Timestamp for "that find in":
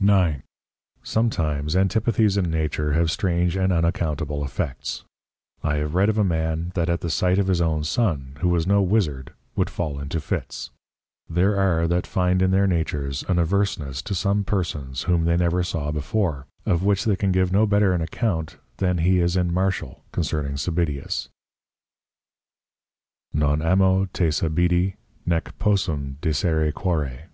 11.86-12.52